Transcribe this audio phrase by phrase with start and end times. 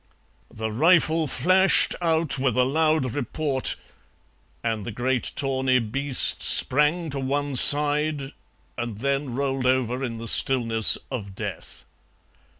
[0.51, 3.75] The rifle flashed out with a loud report,
[4.63, 8.31] and the great tawny beast sprang to one side
[8.79, 11.85] and then rolled over in the stillness of death.